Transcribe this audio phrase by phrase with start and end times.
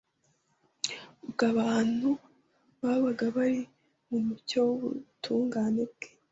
[1.25, 2.09] Ubwo abantu
[2.81, 3.61] babaga bari
[4.09, 6.09] mu mucyo w’ubutungane bwe